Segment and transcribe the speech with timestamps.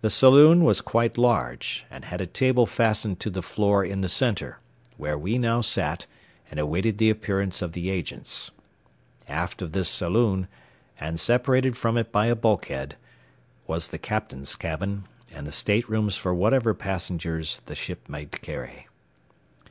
[0.00, 4.08] The saloon was quite large and had a table fastened to the floor in the
[4.08, 4.58] centre,
[4.96, 6.06] where we now sat
[6.50, 8.52] and awaited the appearance of the agents.
[9.28, 10.48] Aft of this saloon,
[10.98, 12.96] and separated from it by a bulkhead,
[13.66, 18.86] was the captain's cabin and the staterooms for whatever passengers the ship might carry.